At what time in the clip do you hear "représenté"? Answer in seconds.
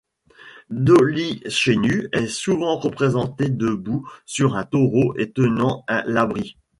2.79-3.49